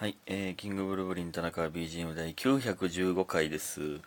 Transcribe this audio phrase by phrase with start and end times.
[0.00, 4.00] はい、えー、キングブルーブリン田中 BGM 第915回です。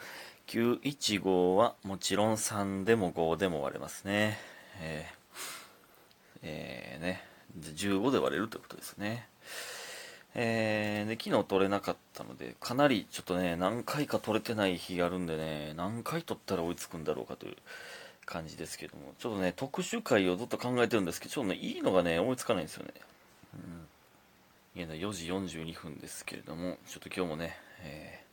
[0.48, 4.40] 915はもちろん3でも5でも割れますね。
[4.82, 7.24] えー、えー、ね、
[7.62, 9.28] 15で割れるということですね。
[10.34, 17.56] えー、で、昨日取れなかったので、かなりちょっとね、何回か取れてない日があるんでね、何回取ったら追いつくんだろうかという
[18.26, 22.94] 感じですけども、ちょっとね、特殊回をずっと考えてるんですけど、ちょっとね、いいのがね、追いつかないんですよね。
[23.54, 23.93] うん
[24.76, 28.24] 現在4時42分ですけれども、ちょっと今日もね、え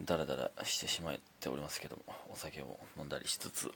[0.00, 3.70] ー、だらだらしてしまっておりますけども、お酒を飲んだりしつつ、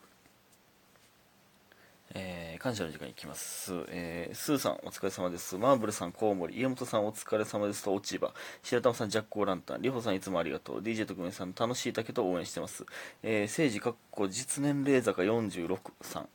[2.15, 3.75] えー、感謝の時間いきます。
[3.89, 5.59] えー、スーさんお疲れ様です。
[5.59, 12.87] マーブルさん、コウモリ、家元さんお疲れ様ですと、落ち葉、白玉さん、ジャックオーランタン、リホさんいつもありがとう、DJ 特命さん、楽しいだけと応援してます。
[13.23, 16.29] えー、政治かっこ実年齢坂46さん、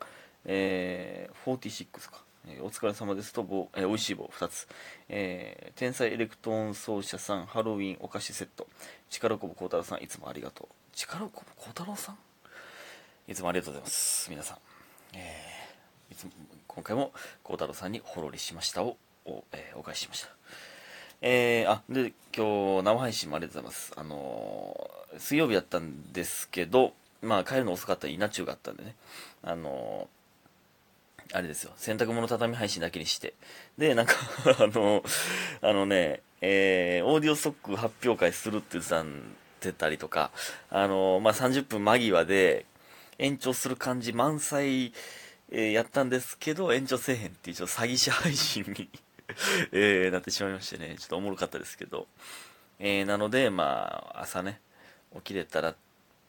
[0.45, 2.30] えー、46か。
[2.47, 3.33] えーお疲れ様です。
[3.33, 4.67] と棒、えー、おいしい棒2つ、
[5.09, 8.67] えー天才エレクトーン奏者さんハロウィンお菓子セット。
[9.09, 10.67] 力こぶ孝太郎さんいつもありがとう。
[10.93, 12.17] 力こぶ孝太郎さん？
[13.27, 14.29] いつもありがとうございます。
[14.29, 14.57] 皆さん、
[15.13, 16.31] えーいつも
[16.67, 20.29] 今回も孝太郎さんにほろりしましたをお,、えーお返ししました。
[21.21, 23.93] えーあで今日生配信もありがとうございます。
[23.95, 28.95] あのー水曜日やったんですけどまあ帰るの遅かったら稲中があったんでね。
[29.43, 30.20] あのー
[31.33, 33.33] あれですよ、洗濯物畳配信だけにして。
[33.77, 34.15] で、なんか
[34.59, 35.03] あの、
[35.61, 40.31] あのね、えー、オーディオストック発表会するって言ってたんてたりとか、
[40.69, 42.65] あの、まあ、30分間際で
[43.19, 44.91] 延長する感じ満載、
[45.51, 48.89] えーやったんですけど、延長せえへんっていうちょっと詐欺師配信に
[49.71, 52.07] えーなってしまいましてね、ちょっとおもろかったですけど。
[52.79, 54.59] えーなので、まあ、朝ね、
[55.15, 55.75] 起きれたら、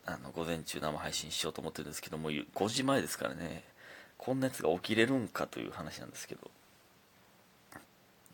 [0.05, 3.64] あの、午前中生配信しようと思ってるんですけども、5時前ですからね、
[4.18, 6.50] こんなやつが起きれるんかという話なんですけど、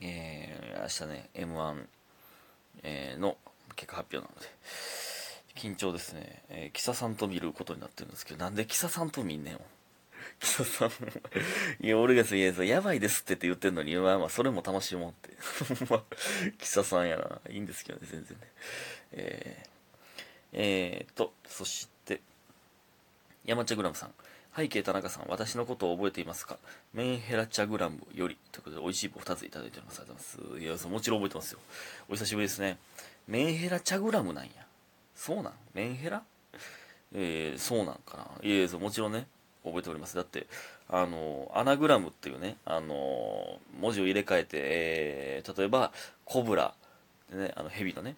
[0.00, 1.84] えー、明日ね、M1、
[2.82, 3.36] えーの
[3.74, 4.48] 結果発表なので、
[5.54, 6.42] 緊張ですね。
[6.48, 9.60] えー、キサさんと見ることになってるんですけど、なんでキサさんと見んねん。
[10.40, 10.90] キサさん、
[11.84, 15.84] いや、俺がいや、そうやばいですって言ってんのに、まあまあ、それも楽しいもうって。
[15.90, 16.02] まあ、
[16.58, 17.40] キサさんやな。
[17.50, 18.46] いいんですけどね、全然ね。
[19.12, 19.68] えー、
[20.52, 22.20] えーと、そして、
[23.44, 24.14] 山茶グラムさん。
[24.58, 26.56] 背景田中さん、私のことを覚えていますか？
[26.92, 28.36] メンヘラチャグラムより。
[28.50, 30.00] ということで、美味しい棒2ついただいております。
[30.00, 30.64] ありがとうございます。
[30.64, 31.60] いや、そうもちろん覚えてますよ。
[32.08, 32.76] お久しぶりですね。
[33.28, 34.50] メンヘラチャグラムなんや。
[35.14, 35.52] そうなん？
[35.74, 36.24] メンヘラ？
[37.14, 38.24] えー、そうなんかな？
[38.42, 39.28] いえいえ、そうもちろんね、
[39.62, 40.16] 覚えております。
[40.16, 40.48] だって、
[40.88, 45.92] あの、アナグラムっていうね、あの、文字を入れ替えて、えー、例えば、
[46.24, 46.74] コブラ、
[47.32, 48.16] ね、あの、蛇のね、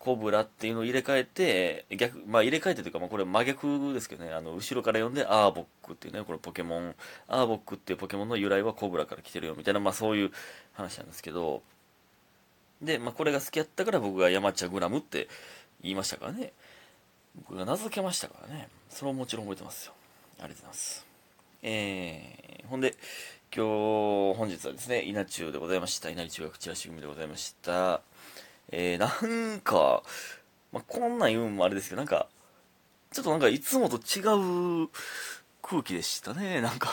[0.00, 6.94] コブラっていうのを入れ替えて、逆、まあ入れ替えてというか、まあこれ真逆ですけどね、あの、後ろから読んでアーボックっていうね、これポケモン、
[7.28, 10.32] アーボックっていうポケモンの由来はコブラから来てるよみたいな、まあそういう
[10.72, 11.62] 話なんですけど、
[12.80, 15.28] で、まあこれが好きやったから僕が山茶グラムって
[15.82, 16.54] 言いましたからね、
[17.36, 19.92] 僕が名付けましたからね、それももちろん覚えてますよ。
[20.38, 21.06] ありがとうございます。
[21.62, 22.94] えー、ほんで、
[23.54, 26.08] 今日、本日はですね、稲中でございました。
[26.08, 28.00] 稲荷中学チラシ組でございました。
[28.70, 30.02] えー、なんか、
[30.72, 32.28] まあ、こんなん言うんもあれですけど、なんか、
[33.12, 34.20] ちょっとなんかいつもと違
[34.84, 34.88] う
[35.62, 36.90] 空気でしたね、なんか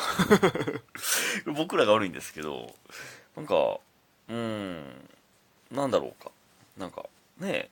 [1.55, 2.73] 僕らが悪いんですけど、
[3.35, 3.79] なんか、
[4.29, 5.09] うーん、
[5.71, 6.31] なんだろうか。
[6.77, 7.05] なんか、
[7.39, 7.69] ねえ、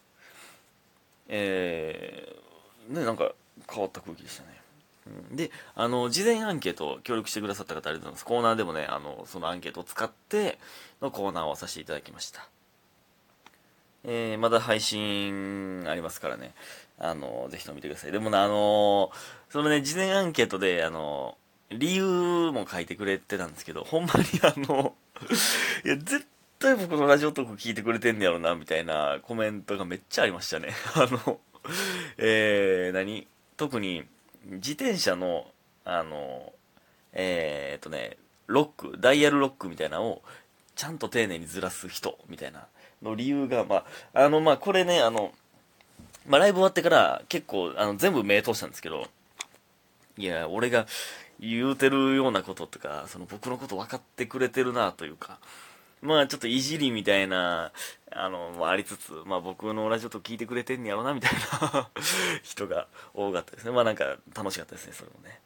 [1.27, 3.31] えー、ねなんか
[3.69, 4.61] 変わった空気でしたね。
[5.07, 8.25] うんで、あの、事前アンケート協力してくださった方ありがとうございます。
[8.25, 10.57] コーナーでもね、あの、そのアンケートを使って
[11.01, 12.47] のコーナーをさせていただきました。
[14.07, 16.53] えー、まだ配信ありますからね。
[16.97, 18.11] あの、ぜひとも見てください。
[18.11, 19.11] でもね、あの
[19.49, 21.37] そのね、事前アンケートで、あの
[21.71, 24.95] 理由も書いてくれてたんですけど、ほんまにあの、
[25.83, 26.27] いや、絶
[26.59, 30.69] 対僕のラジオトーク聞いてくれてんねやろな、みたいなコメントがめっちゃありましたね。
[30.95, 31.39] あの、
[32.17, 33.27] えー、何？
[33.57, 34.05] 特に、
[34.45, 35.47] 自転車の、
[35.85, 36.53] あの、
[37.13, 38.17] えーっとね、
[38.47, 40.21] ロック、ダイヤルロックみたいなのを、
[40.75, 42.67] ちゃんと丁寧にずらす人、みたいな
[43.05, 45.31] の理由が、まあ、あの、まあ、これね、あの、
[46.27, 49.07] まあ、ライブ終わってから結構、あの、全部目通したんですけど、
[50.17, 50.87] いや、俺が
[51.39, 55.39] 言うてるようなこととか、その僕のこと分かってくれてるなというか、
[56.01, 57.71] まあちょっといじりみたいな、
[58.11, 61.31] あの、まあありつつ、まあ僕のラジオと聞いてくれてんねやろな、みたい
[61.61, 61.89] な
[62.43, 63.71] 人が多かったですね。
[63.71, 65.39] まあなんか楽しかったですね、それもね。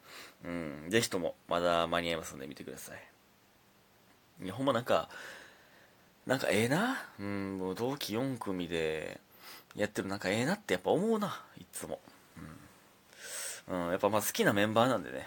[0.44, 0.48] う
[0.86, 4.44] ん、ぜひともまだ間に合いますんで見てください。
[4.44, 5.08] いや、ほんまなんか、
[6.30, 6.96] なんかええな。
[7.18, 9.18] うん、同期4組で
[9.74, 11.98] やってるなんかええなってやっぱ思うな、いつも。
[13.68, 13.86] うん。
[13.86, 15.26] うん、やっぱまあ好きなメンバーなんでね、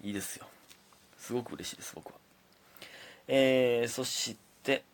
[0.00, 0.46] うんいいですよ。
[1.18, 2.12] すごく嬉しいです、僕は。
[3.28, 4.84] えー、そして、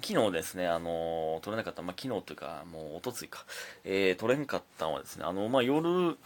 [0.00, 3.44] 昨日ですね、あの撮れなかった、まあ、昨日というか、もうおとついか、
[3.82, 6.16] えー、撮れんかったのはですね、あの、まあ、夜、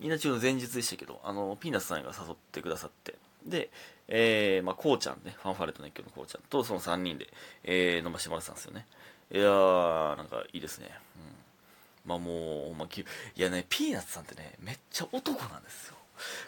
[0.00, 3.68] 稲中の前日でしたけど、あの、ピーナッツさんが誘ってくださって、で、
[4.08, 8.86] えー、まあ、こうちゃんね、ファンファレット熱狂のこうちゃんと、その3人で、えー、飲ましてもらってたんですよね。
[9.32, 10.90] いやー、なんかいいですね。
[11.16, 12.10] うん。
[12.10, 15.94] まあもう、ま、いやね、ピーナッツさんってね、めっちゃ男なんですよ。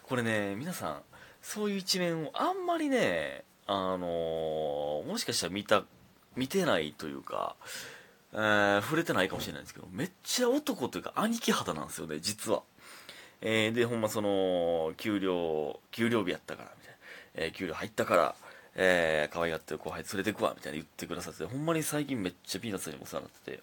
[0.03, 1.03] これね、皆さん、
[1.43, 5.85] そういう一面をあんまりね、あのー、もしかしたら見た、
[6.37, 7.57] 見てないというか、
[8.33, 12.63] えー、触れてないかもしれないんですけど、めっちゃ男というか兄貴肌なんですよね、実は。
[13.41, 16.96] えー、で、ほんまその、給料、給料日やったから、みたいな。
[17.37, 18.35] えー、給料入ったから、
[18.75, 23.63] えー、可愛がってる後輩連れてくわ、みたいな言ってくださって、ほんまに最近めっちゃピーナッツにもお世話になってて、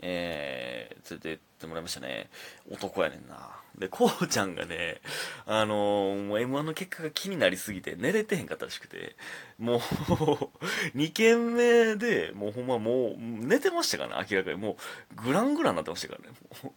[0.00, 2.28] えー、連れてってもらいましたね。
[2.70, 3.50] 男やねんな。
[3.78, 5.00] で、こうちゃんがね、
[5.46, 9.16] あのー、もう M1 の結果が気になりすぎて寝れてへんかったらしくて、
[9.58, 9.78] もう
[10.96, 14.56] 2軒目で、もうほんまもう、寝てましたから、明らかに。
[14.56, 14.76] も
[15.18, 16.36] う、グラングランになってましたからね。
[16.62, 16.74] も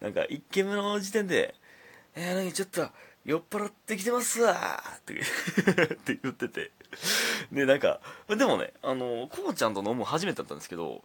[0.00, 1.54] う、なんか1軒目の時点で、
[2.14, 2.88] えー、何ちょっと、
[3.24, 5.14] 酔っ払ってきてますわって
[5.94, 6.70] って言ってて。
[7.50, 11.02] で、なんか、でもね、あの、こうちゃんと飲む初めてだったんですけど、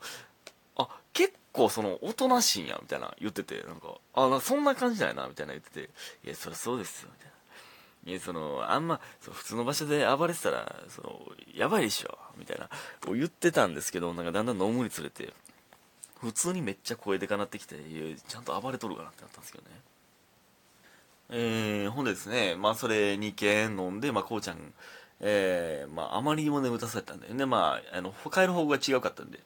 [0.76, 5.90] あ、結構その、おとなしいんや、みたいな言ってて、なんか、あ、そんな感じだよな、みたいな言ってて、
[6.26, 8.12] いや、そりゃそうですよ、みたいな。
[8.12, 11.22] いや、その、あんま、そ普通の場所で暴れてたら、その、
[11.54, 12.68] やばいでしょ、みたいな、
[13.02, 15.34] こう言ってたんですけど、なんかだんだん飲むにつれて、
[16.20, 19.82] 普通にめっちゃ声でかなってきて、いや、ちゃんと暴れとるかなってなったんですけどね。
[21.32, 24.74] えー、ほんでですね、まあそれ2軒飲んで、まあこうちゃん、
[25.20, 29.40] えー、まああまりにも眠たされたんで、ね、まあ、あの、帰る方向が違うかったんで、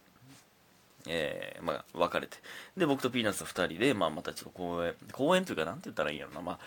[1.08, 2.38] えー、まあ別れて。
[2.78, 6.60] で、僕とピーナッツ2人で、まあまたちょっと公園、公園というかなんて言ったらいいんやろな、まあ、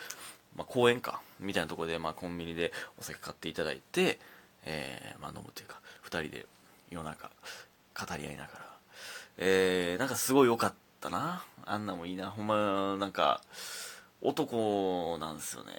[0.54, 4.18] まあ公園か、みたいなところで、まあコンビニでお酒買っていただいて、
[4.66, 6.46] えー、まあ飲むというか、2人で
[6.90, 7.30] 夜中、
[7.98, 8.50] 語り合いながら、
[9.38, 11.42] えー、なんかすごい良かったな。
[11.64, 12.30] あんなもいいな。
[12.30, 13.40] ほんま、なんか、
[14.22, 15.72] 男なんですよね。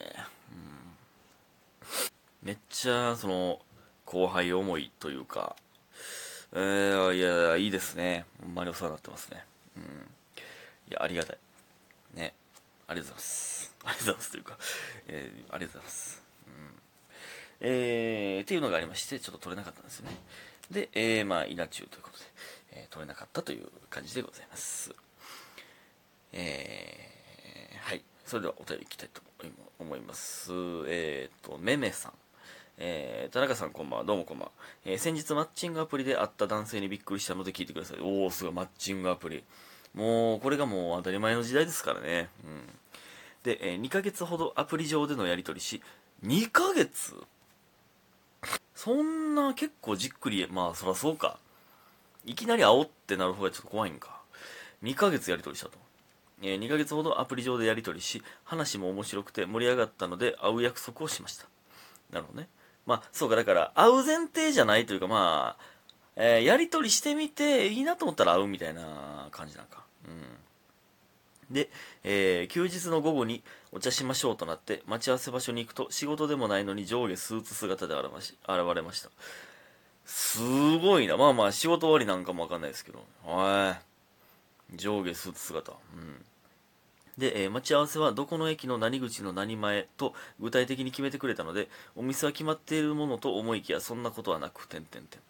[0.52, 3.60] うん、めっちゃ、その、
[4.06, 5.56] 後輩思いというか、
[6.54, 8.26] えー、いや、いいですね。
[8.42, 9.44] ほんまにお世話になってますね。
[9.76, 9.84] うん。
[9.84, 11.38] いや、ありがたい。
[12.14, 12.34] ね。
[12.88, 13.76] ありがとうございます。
[13.84, 14.58] ありがとうございますというか、
[15.08, 16.24] えー、ありがとうございます。
[16.48, 16.82] うん。
[17.60, 20.18] えー、っていうのがありまして、ちょっと取れなかったんですよね。
[20.72, 22.26] で、えー、まあ、稲中ということで、
[22.72, 24.96] えー、取れなかったという感じでございます。
[26.32, 27.17] えー、
[28.28, 29.22] それではお便りいきたいと
[29.80, 30.52] 思います。
[30.88, 32.12] えっ、ー、と、めめさん。
[32.78, 34.52] えー、田中さんこんばんは、どうもこんばんは。
[34.86, 38.00] えー、先日マッチングアプリで会った男性にびっくりしたので聞いてください。
[38.02, 39.46] おー、すごい、マッチングアプリ。
[39.94, 42.28] もう、これがもう当たり前の時代ですからね。
[42.44, 42.68] うん。
[43.44, 45.82] で、えー、2ヶ月ほどアプリ上でのやり取りし、
[46.26, 47.16] 2ヶ月？
[48.76, 51.40] そんな結構じっくり、まあそらそうか。
[52.26, 54.20] いきなり会おってなる方がちょっと怖いんか。
[54.84, 55.87] 2ヶ月やり取りしたと。
[56.42, 61.46] えー、2ヶ月ほどアプリ上でやり取りし、話も面白くて盛り上がったので会う約束をしました。
[62.12, 62.48] なるほどね。
[62.86, 65.64] まあ、そうか、だから、会う前提じゃないというか、まあ、
[66.16, 69.84] えー、やり取りしてみて、いいなと思ったら会うみたいな感じなんか。
[70.08, 71.54] うん。
[71.54, 71.70] で、
[72.04, 78.04] えー、休日の午後にお茶しましょうとなって、待ち合わせ場所に行くと、仕事でもないのに上下スーツ姿で現
[78.76, 79.10] れました。
[80.06, 80.40] す
[80.78, 81.18] ごいな。
[81.18, 83.06] まあまあ、仕事終わりなんかもわかんないですけど。
[83.26, 83.97] はい。
[84.76, 85.72] 上下スーツ姿。
[85.72, 86.26] うん。
[87.18, 95.22] で、えー、待ち合わせはどこの駅の何口の何前と具体的に決めてくれたので、お店は決まっているものと思いきや、そんなことはなく、点々点。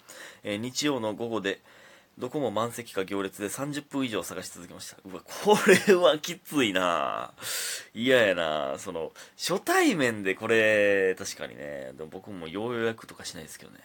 [0.44, 1.62] えー、日曜の午後で、
[2.18, 4.98] どこも満席か行列で30分以上探し続けました。
[5.06, 7.32] うわ、これはきついな
[7.94, 13.78] 嫌やなその、初対面でこれ、確かにね、でも僕もよう予約とかしないですけどね。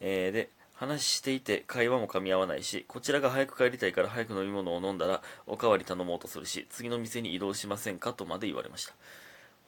[0.00, 0.50] えー、で、
[0.82, 8.94] 話していて会話も噛み合わないし、こちらが早く帰りたいから早く飲み物を飲んだらおかわり頼もうとするし、次の店に移動しませんかとまで言われました。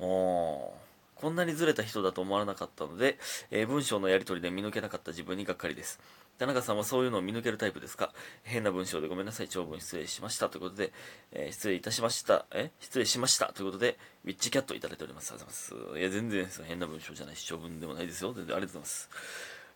[0.01, 3.17] おー、こんなにずれた人だと思わなかったので、
[3.53, 6.01] えー、文章のやり取りで見抜けなかった自分にがっかりです。
[6.37, 8.13] 田中さんはそういうのを見抜けるタイプですか？
[8.43, 9.49] 変な文章でごめんなさい。
[9.49, 10.49] 長文失礼しました。
[10.49, 10.93] ということで、
[11.31, 12.45] えー、失礼いたしました。
[12.53, 12.73] え？
[12.81, 13.53] 失礼しました。
[13.53, 15.31] ということで、ウィッチキャットいただいております。
[15.31, 16.01] ありがとうございます。
[16.01, 18.33] いや、全然変な文章じゃないし、長文でもないですよ。
[18.33, 19.11] 全然ありがとうございます。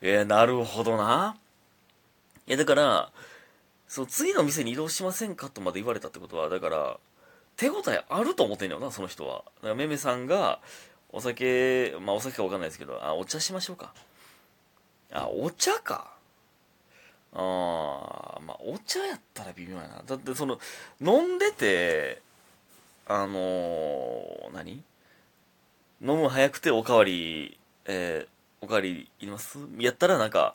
[0.01, 1.37] えー、なるほどな。
[2.47, 3.11] いや、だから、
[3.89, 6.99] そう、次の店に移動しませんかとまで言われたってことは、だから、
[7.57, 9.45] 手応えあると思ってんだよな、その人は。
[9.57, 10.61] だから、めめさんが、
[11.11, 13.93] お酒、まあ、お酒かわかんないですけど、あ、お茶しましょうか。
[15.13, 16.13] あ、お茶か。
[17.33, 20.03] ああ、まあ、お茶やったら微妙やな。
[20.07, 20.61] だって、その、
[21.01, 22.23] 飲んでて、
[23.07, 24.83] あのー、何？
[26.01, 29.59] 飲む早くておかわり、えー、おかわりいります？
[29.79, 30.55] やったらなんか、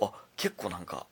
[0.00, 1.06] あ、結構なんか、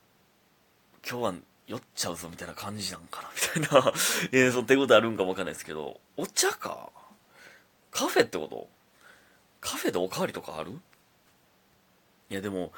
[1.07, 1.33] 今日は
[1.67, 3.91] 酔っちゃうぞみたいな感じなんかなみたいな、
[4.31, 6.89] えー、その手応えあるんかもわかんないですけど、お茶か？
[7.91, 8.67] カフェってこと？
[9.61, 10.71] カフェでおかわりとかある？
[12.29, 12.71] いやでも、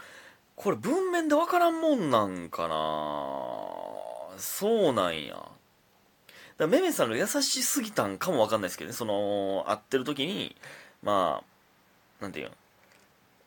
[0.56, 2.76] これ文面でわからんもんなんかな。
[4.40, 5.44] そうなんや。
[6.58, 10.56] だめめさんが優しすぎたんかもわかんないですけどね、その、会ってる時に、
[11.04, 11.44] ま
[12.20, 12.56] あ、なんていうの、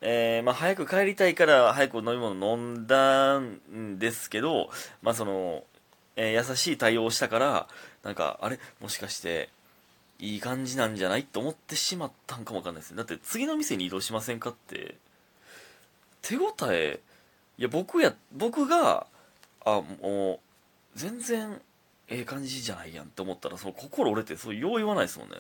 [0.03, 4.71] えー、まあ、早く帰りたいから早く飲み物飲んだんですけど、
[5.03, 5.65] まあ、その、
[6.17, 7.69] えー、優しい対応をしたから、
[8.03, 8.59] なんか、あれ？
[8.81, 9.51] もしかして、
[10.19, 11.25] いい感じなんじゃない？
[11.25, 12.97] と思ってしまったんかもわかんないですね。
[12.97, 14.97] だって次の店に移動しませんかって、
[16.23, 17.01] 手応え、
[17.59, 19.07] いや、僕や、僕が、
[19.65, 20.41] あ、も
[20.95, 21.61] う、全然、
[22.09, 25.37] ええ感じじゃないやんって思ったら、その心折れて、そう、よう言わないですもんね。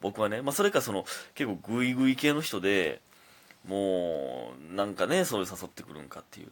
[0.00, 0.42] 僕はね。
[0.42, 1.04] まあ、それかその、
[1.34, 3.00] 結構グイグイ系の人で、
[3.66, 6.48] もう、なんかね、そういう誘ってくるんかっていう。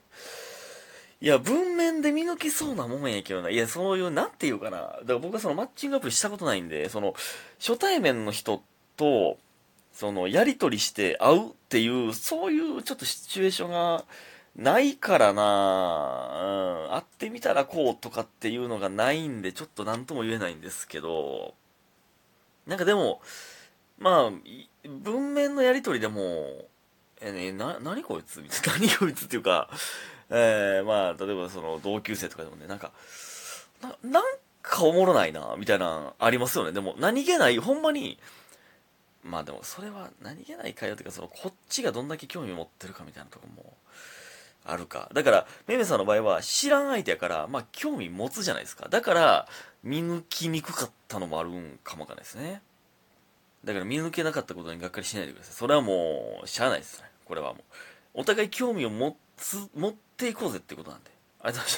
[1.23, 3.51] いや、文面で見抜けそうなもんやけどな。
[3.51, 4.79] いや、そういう、なんていうかな。
[4.79, 7.15] だから僕はそのマッチングアプリしたことないんで、その、
[7.59, 8.63] 初対面の人
[8.97, 9.39] と、
[9.93, 14.05] その、やりとりして会うっていう、そういうちょっとシチュエーションが
[14.57, 21.55] ないからな、うん、会ってみたらこうとかっていうのがないんで、ちょっと何とも言えないんですけど、
[22.67, 23.21] なんかでも、
[23.99, 26.67] まあ、文面のやりとりでも、
[27.21, 28.41] え、な、何こいつ？
[28.41, 28.87] みたいな。
[28.87, 29.69] 何こいつっていうか、
[30.31, 32.93] えー、まあ、例えばその同級生とかでもね、なんか、
[33.83, 34.25] な、なん
[34.63, 36.73] かおもろないな、みたいな、ありますよね。
[36.73, 38.19] でも、何気ない、ほんまに、
[39.23, 43.77] まあでも、それは何気ない会話というか、その、こっちがどんだけ興味を持ってるかみたいなとこも、
[44.65, 45.11] あるか。
[45.13, 48.89] だから、めめさんの場合は、知らん相手やから、まあ、興味持つじゃないですか。
[48.89, 49.49] だから、
[49.83, 52.63] 見抜きにくかったのもあるんかもわかんないですね。
[53.65, 55.55] だから見抜けなかったことにがっかりしないでください。
[55.55, 57.10] それはもう、しゃあないですね。
[57.31, 57.63] これはもう。
[58.15, 61.11] お互い興味を持つ、持っていこうぜってことなんで。
[61.43, 61.69] ありがとうございました。